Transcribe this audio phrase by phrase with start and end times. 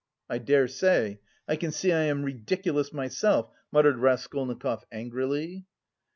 [0.27, 1.19] "I dare say.
[1.47, 5.67] I can see I am ridiculous myself," muttered Raskolnikov angrily.